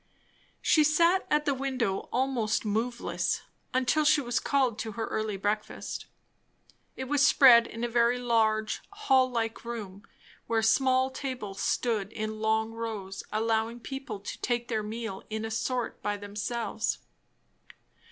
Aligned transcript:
She 0.63 0.83
sat 0.83 1.27
at 1.29 1.45
the 1.45 1.53
window 1.53 2.09
almost 2.11 2.65
moveless, 2.65 3.43
until 3.71 4.03
she 4.03 4.19
was 4.19 4.39
called 4.39 4.79
to 4.79 4.93
her 4.93 5.05
early 5.05 5.37
breakfast. 5.37 6.07
It 6.95 7.03
was 7.03 7.23
spread 7.23 7.67
in 7.67 7.83
a 7.83 7.87
very 7.87 8.17
large 8.17 8.81
hall 8.89 9.29
like 9.29 9.63
room, 9.63 10.01
where 10.47 10.63
small 10.63 11.11
tables 11.11 11.61
stood 11.61 12.11
in 12.13 12.39
long 12.39 12.71
rows, 12.71 13.21
allowing 13.31 13.79
people 13.79 14.19
to 14.21 14.41
take 14.41 14.69
their 14.69 14.81
meals 14.81 15.25
in 15.29 15.45
a 15.45 15.51
sort 15.51 16.01
by 16.01 16.17
themselves. 16.17 16.97